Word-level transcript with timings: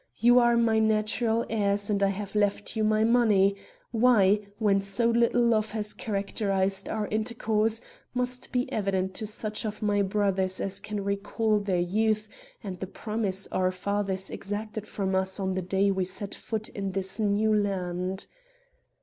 You 0.15 0.39
are 0.39 0.57
my 0.57 0.79
natural 0.79 1.45
heirs 1.47 1.87
and 1.91 2.01
I 2.01 2.07
have 2.07 2.33
left 2.33 2.75
you 2.75 2.83
my 2.83 3.03
money; 3.03 3.55
why, 3.91 4.39
when 4.57 4.81
so 4.81 5.11
little 5.11 5.43
love 5.43 5.69
has 5.73 5.93
characterized 5.93 6.89
our 6.89 7.05
intercourse, 7.09 7.81
must 8.11 8.51
be 8.51 8.67
evident 8.71 9.13
to 9.13 9.27
such 9.27 9.63
of 9.63 9.83
my 9.83 10.01
brothers 10.01 10.59
as 10.59 10.79
can 10.79 11.03
recall 11.03 11.59
their 11.59 11.77
youth 11.79 12.27
and 12.63 12.79
the 12.79 12.87
promise 12.87 13.45
our 13.51 13.69
father 13.69 14.17
exacted 14.31 14.87
from 14.87 15.13
us 15.13 15.39
on 15.39 15.53
the 15.53 15.61
day 15.61 15.91
we 15.91 16.03
set 16.05 16.33
foot 16.33 16.67
in 16.69 16.93
this 16.93 17.19
new 17.19 17.53
land. 17.53 18.25